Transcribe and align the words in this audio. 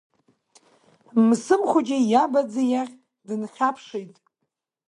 Мсым 1.27 1.61
Хәыҷы 1.69 1.97
иабаӡӡеи 2.03 2.67
иахь 2.71 2.93
дынхьаԥшит. 3.27 4.11